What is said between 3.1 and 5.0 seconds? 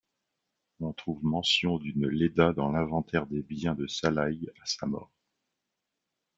des biens de Salaï à sa